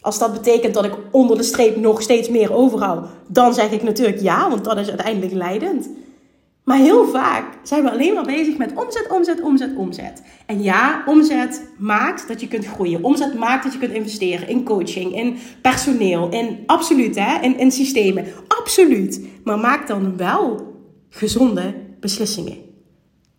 [0.00, 3.82] Als dat betekent dat ik onder de streep nog steeds meer overhoud, dan zeg ik
[3.82, 5.88] natuurlijk ja, want dat is uiteindelijk leidend.
[6.66, 10.22] Maar heel vaak zijn we alleen maar bezig met omzet, omzet, omzet, omzet.
[10.46, 13.04] En ja, omzet maakt dat je kunt groeien.
[13.04, 17.70] Omzet maakt dat je kunt investeren in coaching, in personeel, in absoluut, hè, in, in
[17.70, 18.24] systemen.
[18.48, 19.26] Absoluut.
[19.44, 20.74] Maar maak dan wel
[21.08, 22.56] gezonde beslissingen.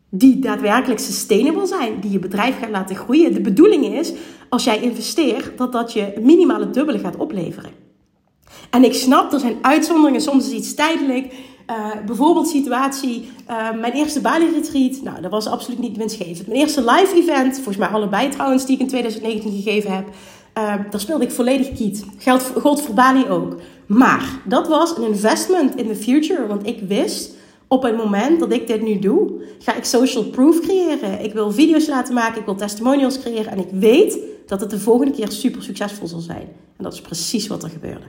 [0.10, 3.34] Die daadwerkelijk sustainable zijn, die je bedrijf gaat laten groeien.
[3.34, 4.13] De bedoeling is,
[4.50, 7.72] als jij investeert, dat dat je minimale dubbele gaat opleveren.
[8.70, 11.34] En ik snap, er zijn uitzonderingen, soms is iets tijdelijk.
[11.70, 16.48] Uh, bijvoorbeeld situatie, uh, mijn eerste Bali retreat, nou dat was absoluut niet winstgevend.
[16.48, 20.74] Mijn eerste live event, volgens mij allebei trouwens, die ik in 2019 gegeven heb, uh,
[20.92, 22.06] daar speelde ik volledig kiet.
[22.18, 23.56] Geld, gold voor Bali ook.
[23.86, 27.36] Maar dat was een investment in the future, want ik wist
[27.68, 31.24] op het moment dat ik dit nu doe, ga ik social proof creëren.
[31.24, 34.80] Ik wil video's laten maken, ik wil testimonials creëren en ik weet dat het de
[34.80, 36.48] volgende keer super succesvol zal zijn.
[36.78, 38.06] En dat is precies wat er gebeurde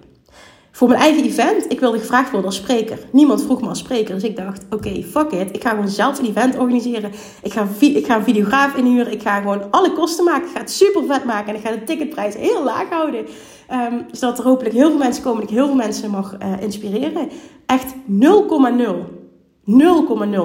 [0.78, 2.98] voor mijn eigen event, ik wilde gevraagd worden als spreker.
[3.12, 4.14] Niemand vroeg me als spreker.
[4.14, 5.54] Dus ik dacht, oké, fuck it.
[5.54, 7.10] Ik ga gewoon zelf een event organiseren.
[7.42, 9.12] Ik ga, ik ga een videograaf inhuren.
[9.12, 10.48] Ik ga gewoon alle kosten maken.
[10.48, 11.48] Ik ga het super vet maken.
[11.48, 13.26] En ik ga de ticketprijs heel laag houden.
[13.72, 15.42] Um, zodat er hopelijk heel veel mensen komen.
[15.42, 17.28] En ik heel veel mensen mag uh, inspireren.
[17.66, 17.98] Echt 0,0.
[18.08, 18.08] 0,0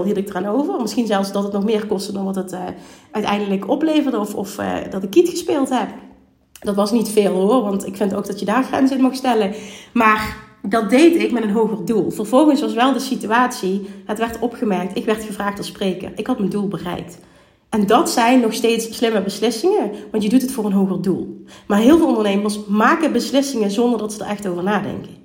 [0.04, 0.82] hield ik eraan over.
[0.82, 2.60] Misschien zelfs dat het nog meer kostte dan wat het uh,
[3.12, 4.20] uiteindelijk opleverde.
[4.20, 5.88] Of, of uh, dat ik kiet gespeeld heb.
[6.64, 9.16] Dat was niet veel hoor, want ik vind ook dat je daar grenzen in mag
[9.16, 9.54] stellen.
[9.94, 12.12] Maar dat deed ik met een hoger doel.
[12.12, 16.12] Vervolgens was wel de situatie, het werd opgemerkt, ik werd gevraagd als spreker.
[16.16, 17.18] Ik had mijn doel bereikt.
[17.70, 21.44] En dat zijn nog steeds slimme beslissingen, want je doet het voor een hoger doel.
[21.68, 25.16] Maar heel veel ondernemers maken beslissingen zonder dat ze er echt over nadenken.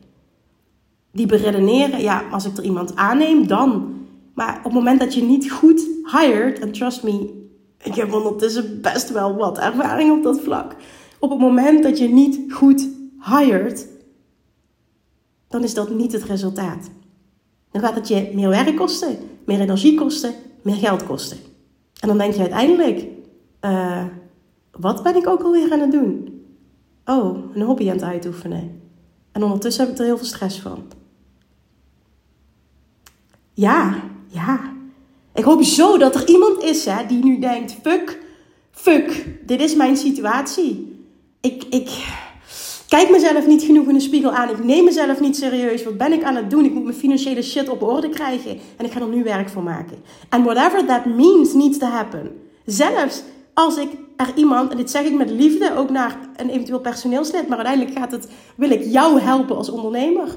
[1.12, 3.94] Die beredeneren, ja, als ik er iemand aanneem, dan.
[4.34, 7.46] Maar op het moment dat je niet goed hired, en trust me,
[7.82, 10.76] ik heb ondertussen best wel wat ervaring op dat vlak
[11.18, 12.88] op het moment dat je niet goed
[13.20, 13.88] hired,
[15.48, 16.90] dan is dat niet het resultaat.
[17.70, 21.38] Dan gaat het je meer werk kosten, meer energie kosten, meer geld kosten.
[22.00, 23.04] En dan denk je uiteindelijk,
[23.60, 24.04] uh,
[24.70, 26.42] wat ben ik ook alweer aan het doen?
[27.04, 28.80] Oh, een hobby aan het uitoefenen.
[29.32, 30.82] En ondertussen heb ik er heel veel stress van.
[33.54, 34.72] Ja, ja.
[35.34, 38.22] Ik hoop zo dat er iemand is hè, die nu denkt: fuck,
[38.70, 40.97] fuck, dit is mijn situatie
[41.40, 41.88] ik, ik
[42.88, 44.50] kijk mezelf niet genoeg in de spiegel aan.
[44.50, 45.84] Ik neem mezelf niet serieus.
[45.84, 46.64] Wat ben ik aan het doen?
[46.64, 48.58] Ik moet mijn financiële shit op orde krijgen.
[48.76, 49.98] En ik ga er nu werk voor maken.
[50.28, 52.40] And whatever that means needs to happen.
[52.64, 53.22] Zelfs
[53.54, 57.48] als ik er iemand, en dit zeg ik met liefde ook naar een eventueel personeelslid,
[57.48, 60.36] maar uiteindelijk gaat het, wil ik jou helpen als ondernemer.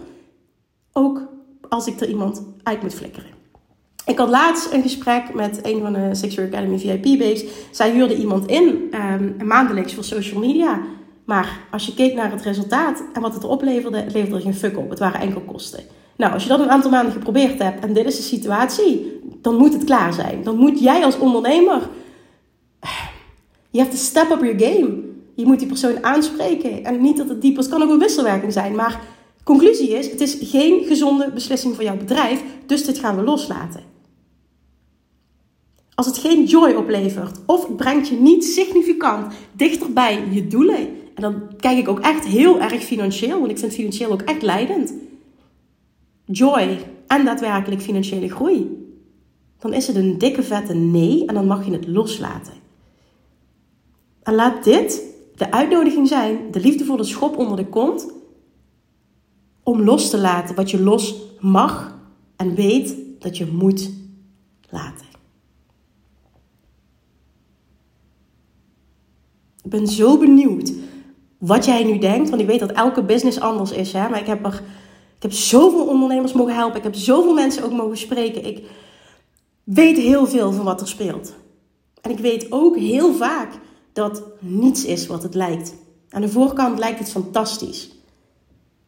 [0.94, 1.22] Ook
[1.70, 3.41] als ik er iemand uit moet flikkeren.
[4.06, 7.44] Ik had laatst een gesprek met een van de Sexual Academy VIP-babes.
[7.72, 10.82] Zij huurde iemand in, um, maandelijks voor social media.
[11.26, 14.54] Maar als je keek naar het resultaat en wat het opleverde, het leverde er geen
[14.54, 14.90] fuck op.
[14.90, 15.84] Het waren enkel kosten.
[16.18, 19.56] Nou, als je dat een aantal maanden geprobeerd hebt en dit is de situatie, dan
[19.56, 20.44] moet het klaar zijn.
[20.44, 21.90] Dan moet jij als ondernemer,
[23.70, 25.00] je hebt to step up your game.
[25.36, 26.84] Je moet die persoon aanspreken.
[26.84, 28.76] En niet dat het diep is, kan ook een wisselwerking zijn.
[28.76, 29.02] Maar
[29.44, 32.44] conclusie is, het is geen gezonde beslissing voor jouw bedrijf.
[32.66, 33.91] Dus dit gaan we loslaten.
[36.02, 40.88] Als het geen joy oplevert of brengt je niet significant dichter bij je doelen.
[41.16, 44.42] En dan kijk ik ook echt heel erg financieel, want ik vind financieel ook echt
[44.42, 44.94] leidend.
[46.26, 48.88] Joy en daadwerkelijk financiële groei,
[49.60, 52.54] dan is het een dikke vette nee en dan mag je het loslaten.
[54.24, 55.04] En laat dit
[55.36, 58.12] de uitnodiging zijn, de liefdevolle schop onder de kont,
[59.64, 62.00] om los te laten wat je los mag
[62.36, 63.92] en weet dat je moet
[64.70, 65.11] laten.
[69.64, 70.74] Ik ben zo benieuwd
[71.38, 74.10] wat jij nu denkt, want ik weet dat elke business anders is, hè?
[74.10, 74.62] maar ik heb, er,
[75.16, 78.46] ik heb zoveel ondernemers mogen helpen, ik heb zoveel mensen ook mogen spreken.
[78.46, 78.64] Ik
[79.64, 81.34] weet heel veel van wat er speelt.
[82.02, 83.54] En ik weet ook heel vaak
[83.94, 85.76] dat niets is wat het lijkt.
[86.10, 87.92] Aan de voorkant lijkt het fantastisch.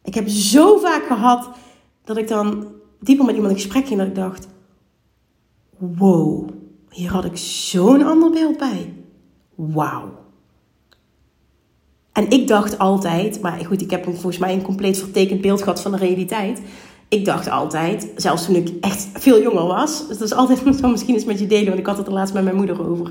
[0.02, 1.50] Ik heb zo vaak gehad
[2.04, 2.66] dat ik dan
[3.00, 4.48] dieper met iemand in gesprek ging dat ik dacht:
[5.78, 6.48] wow,
[6.90, 8.94] hier had ik zo'n ander beeld bij.
[9.54, 10.23] Wauw.
[12.14, 15.80] En ik dacht altijd, maar goed, ik heb volgens mij een compleet vertekend beeld gehad
[15.80, 16.60] van de realiteit.
[17.08, 20.88] Ik dacht altijd, zelfs toen ik echt veel jonger was, dus dat is altijd zo
[20.88, 23.10] misschien eens met je delen, want ik had het er laatst met mijn moeder over.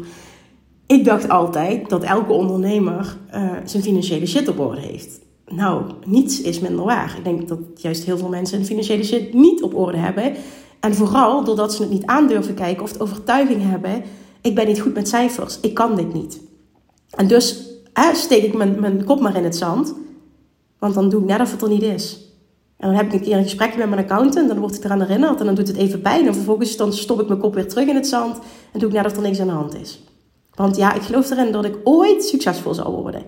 [0.87, 5.19] Ik dacht altijd dat elke ondernemer uh, zijn financiële shit op orde heeft.
[5.47, 7.15] Nou, niets is minder waar.
[7.17, 10.33] Ik denk dat juist heel veel mensen hun financiële shit niet op orde hebben.
[10.79, 14.03] En vooral doordat ze het niet aandurven kijken of de overtuiging hebben:
[14.41, 16.41] ik ben niet goed met cijfers, ik kan dit niet.
[17.09, 17.72] En dus
[18.13, 19.93] steek ik mijn, mijn kop maar in het zand,
[20.79, 22.23] want dan doe ik net of het er niet is.
[22.77, 25.01] En dan heb ik een keer een gesprek met mijn accountant, dan word ik eraan
[25.01, 26.27] herinnerd en dan doet het even pijn.
[26.27, 28.37] En vervolgens dan stop ik mijn kop weer terug in het zand
[28.71, 30.03] en doe ik net of er niks aan de hand is.
[30.55, 33.23] Want ja, ik geloof erin dat ik ooit succesvol zal worden.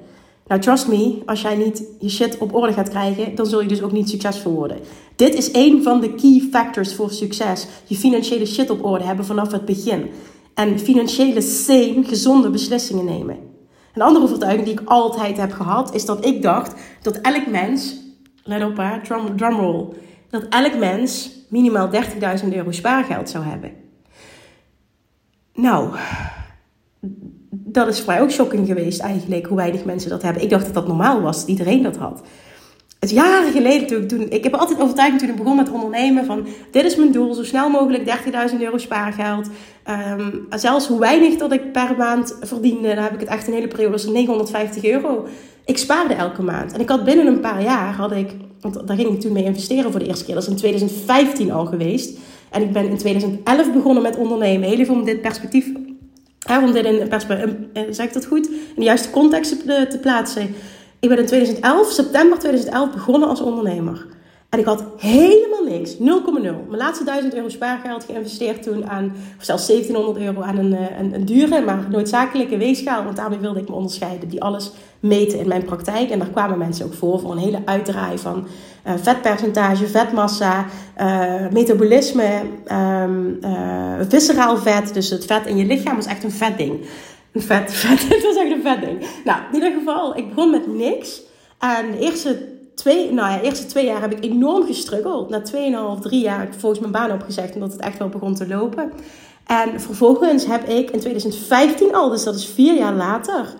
[0.48, 3.68] Nou, trust me, als jij niet je shit op orde gaat krijgen, dan zul je
[3.68, 4.78] dus ook niet succesvol worden.
[5.16, 7.68] Dit is een van de key factors voor succes.
[7.86, 10.10] Je financiële shit op orde hebben vanaf het begin.
[10.54, 13.38] En financiële sane, gezonde beslissingen nemen.
[13.96, 17.96] Een andere overtuiging die ik altijd heb gehad, is dat ik dacht dat elk mens,
[18.44, 19.88] let op hè, drum, drumroll,
[20.30, 21.90] dat elk mens minimaal
[22.42, 23.72] 30.000 euro spaargeld zou hebben.
[25.54, 25.90] Nou,
[27.50, 30.44] dat is voor mij ook shocking geweest eigenlijk, hoe weinig mensen dat hebben.
[30.44, 32.22] Ik dacht dat dat normaal was, dat iedereen dat had.
[33.12, 36.86] Jaren geleden toen, toen ik heb altijd overtuigd toen ik begon met ondernemen van dit
[36.86, 38.20] is mijn doel, zo snel mogelijk
[38.52, 39.50] 30.000 euro spaargeld.
[40.20, 43.54] Um, zelfs hoe weinig dat ik per maand verdiende, dan heb ik het echt een
[43.54, 45.28] hele periode, dus 950 euro.
[45.66, 46.74] Ik spaarde elke maand.
[46.74, 48.30] En ik had binnen een paar jaar, had ik,
[48.62, 50.34] want daar ging ik toen mee investeren voor de eerste keer.
[50.34, 52.18] Dat is in 2015 al geweest.
[52.52, 54.70] En ik ben in 2011 begonnen met ondernemen.
[54.70, 55.66] Heel even om dit perspectief
[56.48, 60.56] om dit in, zeg ik dat goed, in de juiste context te, te plaatsen.
[61.06, 64.06] Ik ben in 2011, september 2011, begonnen als ondernemer.
[64.50, 65.98] En ik had helemaal niks, 0,0.
[66.42, 71.00] Mijn laatste 1000 euro spaargeld geïnvesteerd toen aan, of zelfs 1700 euro aan een, eh,
[71.00, 73.04] een, een dure, maar noodzakelijke weegschaal.
[73.04, 76.10] Want daarmee wilde ik me onderscheiden, die alles meten in mijn praktijk.
[76.10, 78.48] En daar kwamen mensen ook voor, voor een hele uitdraai van
[78.88, 80.66] uh, vetpercentage, vetmassa,
[81.02, 82.42] uh, metabolisme,
[82.72, 83.40] um,
[84.10, 84.94] visceraal vet.
[84.94, 86.80] Dus het vet in je lichaam is echt een vetding.
[87.38, 89.08] Vet, vet, dat is echt een vetding.
[89.26, 91.22] Nou, in ieder geval, ik begon met niks.
[91.60, 95.30] En de eerste twee, nou ja, eerste twee jaar heb ik enorm gestruggeld.
[95.30, 95.42] Na
[95.98, 98.48] 2,5, drie jaar heb ik volgens mijn baan opgezegd omdat het echt wel begon te
[98.48, 98.92] lopen.
[99.46, 103.54] En vervolgens heb ik in 2015 al, dus dat is vier jaar later,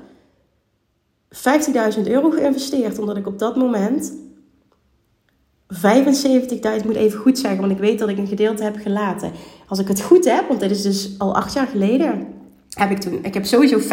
[1.98, 3.00] 15.000 euro geïnvesteerd.
[3.00, 4.14] Omdat ik op dat moment
[5.74, 5.80] 75.000,
[6.86, 9.32] moet even goed zeggen, want ik weet dat ik een gedeelte heb gelaten.
[9.68, 12.35] Als ik het goed heb, want dit is dus al acht jaar geleden,
[12.76, 13.86] heb ik toen, ik heb sowieso 15.000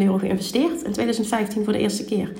[0.00, 2.32] euro geïnvesteerd in 2015 voor de eerste keer.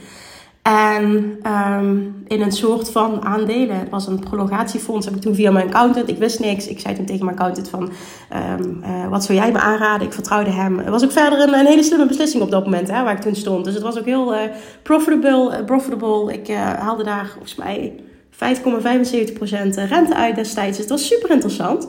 [0.66, 3.78] En um, in een soort van aandelen.
[3.78, 5.06] Het was een prolongatiefonds.
[5.06, 6.08] Heb ik toen via mijn accountant.
[6.08, 6.66] Ik wist niks.
[6.66, 7.90] Ik zei toen tegen mijn accountant van...
[8.60, 10.06] Um, uh, wat zou jij me aanraden?
[10.06, 10.78] Ik vertrouwde hem.
[10.78, 12.90] Het was ook verder een, een hele slimme beslissing op dat moment.
[12.90, 13.64] Hè, waar ik toen stond.
[13.64, 14.40] Dus het was ook heel uh,
[14.82, 16.32] profitable, uh, profitable.
[16.32, 17.92] Ik haalde daar volgens mij
[18.30, 18.38] 5,75%
[19.88, 20.76] rente uit destijds.
[20.76, 21.88] Dus het was super interessant.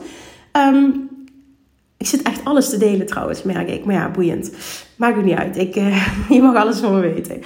[0.52, 1.08] Um,
[1.98, 3.84] ik zit echt alles te delen trouwens, merk ik.
[3.84, 4.52] Maar ja, boeiend.
[4.96, 5.56] Maakt het niet uit.
[5.56, 5.74] Ik,
[6.36, 7.42] je mag alles van me weten.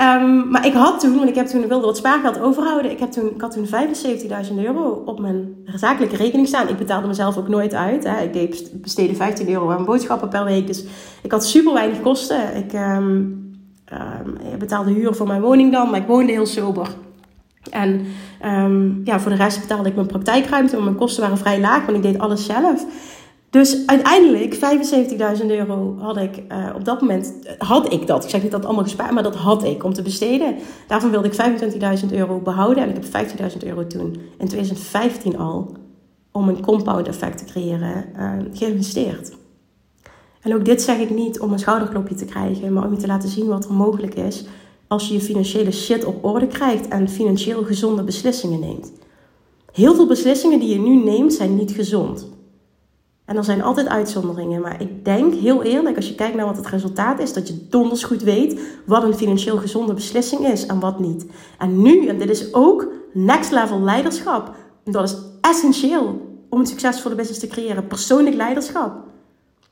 [0.00, 2.90] Um, maar ik had toen, want ik heb toen wilde wat spaargeld overhouden.
[2.90, 6.68] Ik, heb toen, ik had toen 75.000 euro op mijn zakelijke rekening staan.
[6.68, 8.04] Ik betaalde mezelf ook nooit uit.
[8.04, 8.22] Hè.
[8.22, 10.66] Ik deed, besteedde 15 euro aan boodschappen per week.
[10.66, 10.84] Dus
[11.22, 12.56] ik had super weinig kosten.
[12.56, 13.54] Ik um,
[13.92, 16.88] um, betaalde huur voor mijn woning dan, maar ik woonde heel sober.
[17.70, 18.06] En
[19.04, 22.02] ja, voor de rest betaalde ik mijn praktijkruimte, mijn kosten waren vrij laag, want ik
[22.02, 22.86] deed alles zelf.
[23.50, 24.54] Dus uiteindelijk
[25.40, 28.24] 75.000 euro had ik uh, op dat moment, had ik dat.
[28.24, 30.56] Ik zeg niet dat allemaal gespaard, maar dat had ik om te besteden.
[30.86, 31.60] Daarvan wilde ik
[32.02, 35.76] 25.000 euro behouden en ik heb 15.000 euro toen in 2015 al,
[36.32, 39.32] om een compound effect te creëren, uh, geïnvesteerd.
[40.40, 43.06] En ook dit zeg ik niet om een schouderklopje te krijgen, maar om je te
[43.06, 44.44] laten zien wat er mogelijk is
[44.86, 48.92] als je je financiële shit op orde krijgt en financieel gezonde beslissingen neemt.
[49.72, 52.28] Heel veel beslissingen die je nu neemt zijn niet gezond.
[53.30, 54.60] En er zijn altijd uitzonderingen.
[54.60, 57.66] Maar ik denk heel eerlijk, als je kijkt naar wat het resultaat is, dat je
[57.68, 61.26] donders goed weet wat een financieel gezonde beslissing is en wat niet.
[61.58, 67.14] En nu, en dit is ook next level leiderschap, dat is essentieel om een succesvolle
[67.14, 67.86] business te creëren.
[67.86, 68.92] Persoonlijk leiderschap.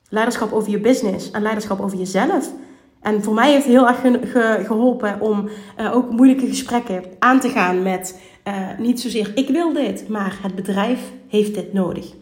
[0.09, 2.53] Leiderschap over je business en leiderschap over jezelf.
[3.01, 5.49] En voor mij heeft het heel erg geholpen om
[5.81, 10.38] uh, ook moeilijke gesprekken aan te gaan met uh, niet zozeer ik wil dit, maar
[10.42, 12.14] het bedrijf heeft dit nodig.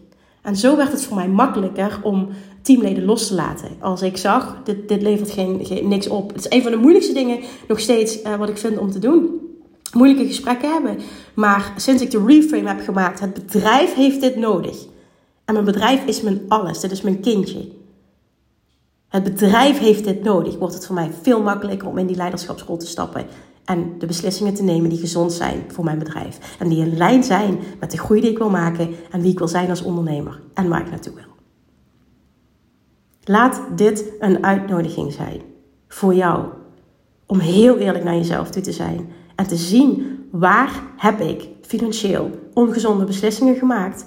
[0.47, 2.29] En zo werd het voor mij makkelijker om
[2.63, 3.69] teamleden los te laten.
[3.81, 6.29] Als ik zag, dit, dit levert geen, niks op.
[6.33, 8.99] Het is een van de moeilijkste dingen nog steeds uh, wat ik vind om te
[8.99, 9.41] doen.
[9.93, 10.99] Moeilijke gesprekken hebben.
[11.35, 14.85] Maar sinds ik de reframe heb gemaakt, het bedrijf heeft dit nodig.
[15.45, 16.81] En mijn bedrijf is mijn alles.
[16.81, 17.69] Dit is mijn kindje.
[19.09, 20.57] Het bedrijf heeft dit nodig.
[20.57, 23.27] Wordt het voor mij veel makkelijker om in die leiderschapsrol te stappen.
[23.67, 26.57] En de beslissingen te nemen die gezond zijn voor mijn bedrijf.
[26.59, 29.39] En die in lijn zijn met de groei die ik wil maken en wie ik
[29.39, 31.35] wil zijn als ondernemer en waar ik naartoe wil.
[33.25, 35.41] Laat dit een uitnodiging zijn
[35.89, 36.45] voor jou.
[37.27, 39.09] Om heel eerlijk naar jezelf toe te zijn.
[39.35, 44.07] En te zien waar heb ik financieel ongezonde beslissingen gemaakt.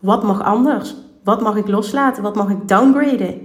[0.00, 0.96] Wat mag anders?
[1.24, 2.22] Wat mag ik loslaten?
[2.22, 3.40] Wat mag ik downgraden?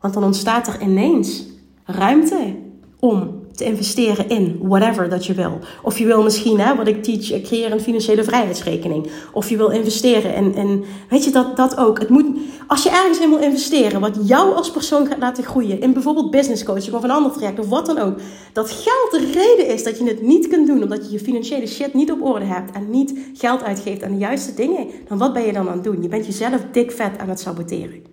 [0.00, 1.46] Want dan ontstaat er ineens
[1.84, 2.56] ruimte
[2.98, 5.58] om te investeren in whatever dat je wil.
[5.82, 9.10] Of je wil misschien, hè, wat ik teach, eh, creëer een financiële vrijheidsrekening.
[9.32, 11.98] Of je wil investeren in, in weet je, dat, dat ook.
[11.98, 12.26] Het moet,
[12.66, 16.30] als je ergens in wil investeren, wat jou als persoon gaat laten groeien, in bijvoorbeeld
[16.30, 18.18] business coaching of een ander traject of wat dan ook,
[18.52, 21.66] dat geld de reden is dat je het niet kunt doen, omdat je je financiële
[21.66, 25.32] shit niet op orde hebt en niet geld uitgeeft aan de juiste dingen, dan wat
[25.32, 26.02] ben je dan aan het doen?
[26.02, 28.11] Je bent jezelf dik vet aan het saboteren.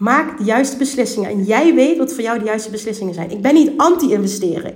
[0.00, 1.30] Maak de juiste beslissingen.
[1.30, 3.30] En jij weet wat voor jou de juiste beslissingen zijn.
[3.30, 4.74] Ik ben niet anti-investeren.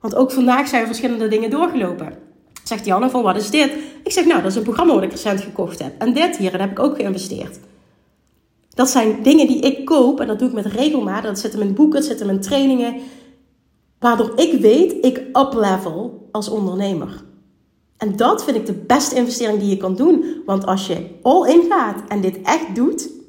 [0.00, 2.12] Want ook vandaag zijn verschillende dingen doorgelopen.
[2.64, 3.70] Zegt Janne van wat is dit?
[4.04, 5.92] Ik zeg nou dat is een programma wat ik recent gekocht heb.
[5.98, 7.58] En dit hier, daar heb ik ook geïnvesteerd.
[8.74, 11.22] Dat zijn dingen die ik koop en dat doe ik met regelmaat.
[11.22, 12.94] Dat zit in mijn boeken, dat zit in mijn trainingen.
[13.98, 17.22] Waardoor ik weet, ik uplevel als ondernemer.
[17.96, 20.42] En dat vind ik de beste investering die je kan doen.
[20.46, 23.22] Want als je all in gaat en dit echt doet,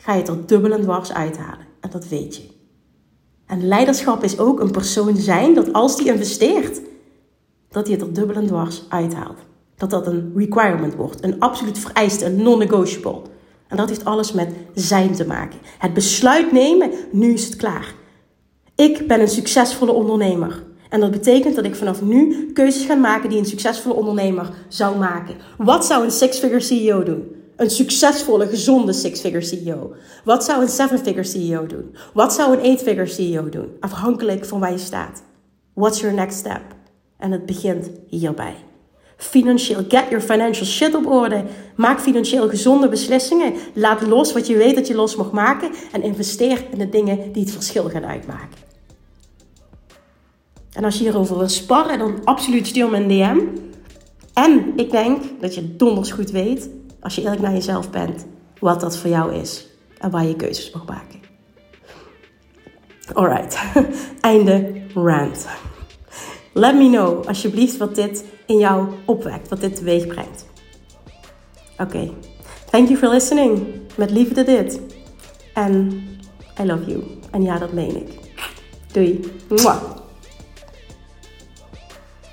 [0.00, 1.66] ga je het er dubbel en dwars uithalen.
[1.80, 2.42] En dat weet je.
[3.46, 6.80] En leiderschap is ook een persoon zijn dat als die investeert,
[7.68, 9.38] dat hij het er dubbel en dwars uithaalt.
[9.76, 13.22] Dat dat een requirement wordt, een absoluut vereiste, een non-negotiable.
[13.68, 15.58] En dat heeft alles met zijn te maken.
[15.78, 17.94] Het besluit nemen, nu is het klaar.
[18.74, 20.64] Ik ben een succesvolle ondernemer.
[20.88, 24.98] En dat betekent dat ik vanaf nu keuzes ga maken die een succesvolle ondernemer zou
[24.98, 25.34] maken.
[25.58, 27.39] Wat zou een six-figure CEO doen?
[27.60, 29.94] Een succesvolle, gezonde six-figure CEO?
[30.24, 31.94] Wat zou een seven-figure CEO doen?
[32.14, 33.68] Wat zou een eight-figure CEO doen?
[33.80, 35.22] Afhankelijk van waar je staat.
[35.74, 36.62] What's your next step?
[37.18, 38.54] En het begint hierbij.
[39.16, 41.44] Financieel, get your financial shit op orde.
[41.76, 43.54] Maak financieel gezonde beslissingen.
[43.74, 45.70] Laat los wat je weet dat je los mag maken.
[45.92, 48.58] En investeer in de dingen die het verschil gaan uitmaken.
[50.72, 53.38] En als je hierover wil sparren, dan absoluut stuur me een DM.
[54.34, 56.68] En ik denk dat je donders goed weet
[57.00, 58.26] als je eerlijk naar jezelf bent,
[58.58, 59.66] wat dat voor jou is
[59.98, 61.20] en waar je keuzes mag maken.
[63.12, 63.58] Alright,
[64.20, 65.46] einde rant.
[66.52, 70.46] Let me know alsjeblieft wat dit in jou opwekt, wat dit teweeg brengt.
[71.78, 72.10] Oké,
[72.70, 73.66] thank you for listening.
[73.96, 74.80] Met liefde dit.
[75.54, 76.02] En
[76.60, 77.02] I love you.
[77.30, 78.18] En ja, dat meen ik.
[78.92, 79.20] Doei.